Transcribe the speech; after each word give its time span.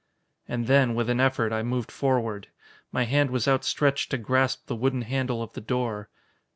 And 0.47 0.65
then, 0.65 0.95
with 0.95 1.11
an 1.11 1.19
effort, 1.19 1.53
I 1.53 1.61
moved 1.61 1.91
forward. 1.91 2.47
My 2.91 3.03
hand 3.03 3.29
was 3.29 3.47
outstretched 3.47 4.09
to 4.09 4.17
grasp 4.17 4.65
the 4.65 4.75
wooden 4.75 5.03
handle 5.03 5.43
of 5.43 5.53
the 5.53 5.61
door. 5.61 6.09